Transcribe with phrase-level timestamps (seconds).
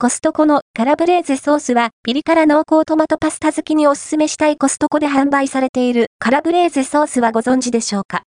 [0.00, 8.22] コストコのカラブレーゼソースはピリ辛濃厚トマトパスタ好きにおすすめしたいコストコで販売されているカラブレーゼソースはご存知でしょうか？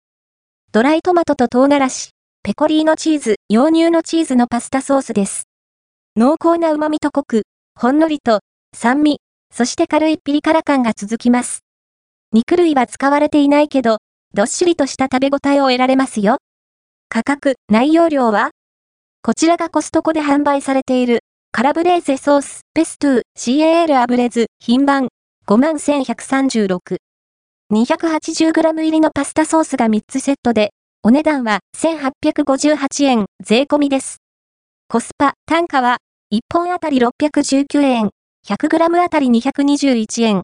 [0.73, 2.11] ドライトマトと唐辛子、
[2.43, 5.45] ペコリーノチーズ、洋乳のチーズのパスタソースです。
[6.17, 7.43] 濃厚な旨味と濃く、
[7.79, 8.41] ほんのりと
[8.75, 9.21] 酸味、
[9.55, 11.61] そして軽いピリ辛感が続きます。
[12.33, 13.99] 肉類は使われていないけど、
[14.35, 16.39] どっしりとした食べ応えを得られますよ。
[17.09, 18.51] 価格、内容量は？
[19.23, 21.21] こちらがコストコで販売されている、
[21.61, 23.23] カラブレーゼソース、ペストゥー、
[23.85, 25.09] CAL アブレズ、品番、
[25.47, 26.97] 51136。
[27.71, 30.71] 280g 入りのパスタソースが3つセットで、
[31.03, 34.23] お値段は1858円、税込みです。
[34.89, 35.99] コスパ、単価は、
[36.33, 38.11] 1本あたり619円、
[38.49, 40.43] 100g あたり221円。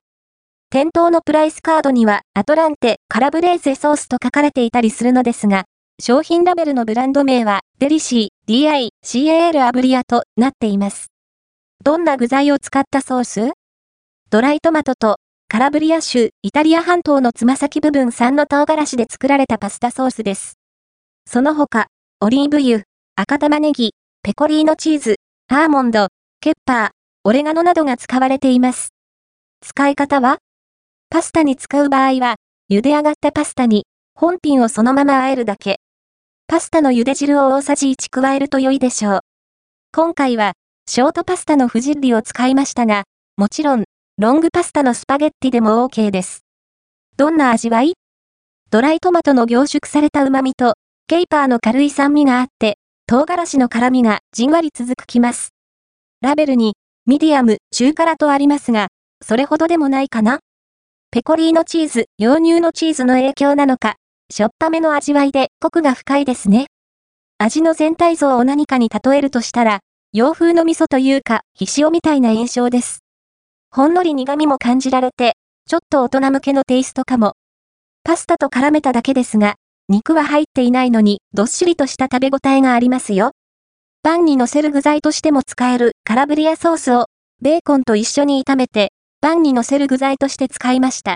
[0.68, 5.64] 店頭のプライスカードには、アトランテ、カラブレーゼソースと書かれていたりするのですが、
[5.98, 11.06] 商品ラベルのブランド名は、デリシー、DI、CAL アブリアとなっています。
[11.82, 13.52] どんな具材を使ったソース？
[14.28, 15.16] ドライトマトと、
[15.48, 20.58] カラブリア州、イタリア半島のつま先部分産の唐辛子で作られたパスタソースです。
[21.26, 21.86] その他、
[22.20, 22.82] オリーブ油、
[23.14, 25.16] 赤玉ねぎ、ペコリーノチーズ、
[25.48, 26.08] アーモンド、
[26.42, 26.90] ケッパー、
[27.24, 28.90] オレガノなどが使われています。
[29.62, 30.40] 使い方は？
[31.08, 32.34] パスタに使う場合は、
[32.70, 35.78] 茹で上がったパスタに、本品をそのまま和えるだけ。
[36.48, 39.20] パスタの茹で汁を大さじ1加えると良いでしょう。
[39.92, 40.52] 今回は、
[40.88, 43.02] ショートパスタのフジッリを使いましたが、
[43.36, 43.82] もちろん、
[44.18, 46.44] ロングパスタのスパゲッティでも OK です。
[47.16, 47.94] どんな味わい？
[48.70, 50.74] ドライトマトの凝縮された旨味と、
[51.08, 55.48] ケイパーの軽い酸味があって、唐辛子の辛みがじんわり続くきます。
[56.20, 56.74] ラベルに、
[57.06, 58.86] ミディアム、中辛とありますが、
[59.20, 60.38] それほどでもないかな？
[61.10, 63.96] ペコリーノチーズ、洋乳のチーズの影響なのか、
[64.36, 66.66] しょっぱめの味わいでコクが深いですね。
[67.38, 69.80] 味の全体像を何かに例えるとしたら、
[70.12, 73.04] 洋風の味噌というか、ひしおみたいな印象です。
[73.70, 75.36] ほんのり苦味も感じられて、
[75.68, 77.34] ちょっと大人向けのテイストかも。
[78.04, 79.54] パスタと絡めただけですが、
[79.88, 83.30] 肉は入っていないのに、どっしりとした食べ応えがありますよ。
[84.02, 87.06] パンに乗せる具材としても使えるカラブリアソースを、
[87.40, 91.14] ベーコンと一緒に炒めて、パンに乗せる具材として使いました。